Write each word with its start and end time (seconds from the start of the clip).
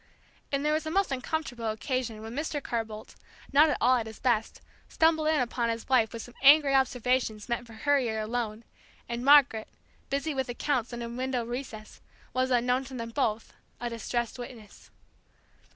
And 0.51 0.65
there 0.65 0.73
was 0.73 0.87
a 0.87 0.89
most 0.89 1.11
uncomfortable 1.11 1.69
occasion 1.69 2.23
when 2.23 2.33
Mr. 2.33 2.59
Carr 2.59 2.83
Boldt, 2.83 3.13
not 3.53 3.69
at 3.69 3.77
all 3.79 3.97
at 3.97 4.07
his 4.07 4.19
best, 4.19 4.59
stumbled 4.89 5.27
in 5.27 5.39
upon 5.39 5.69
his 5.69 5.87
wife 5.87 6.11
with 6.11 6.23
some 6.23 6.33
angry 6.41 6.73
observations 6.73 7.47
meant 7.47 7.67
for 7.67 7.73
her 7.73 7.99
ear 7.99 8.19
alone; 8.19 8.63
and 9.07 9.23
Margaret, 9.23 9.67
busy 10.09 10.33
with 10.33 10.49
accounts 10.49 10.91
in 10.91 11.03
a 11.03 11.09
window 11.09 11.45
recess, 11.45 12.01
was, 12.33 12.49
unknown 12.49 12.83
to 12.85 12.95
them 12.95 13.11
both, 13.11 13.53
a 13.79 13.91
distressed 13.91 14.39
witness. 14.39 14.89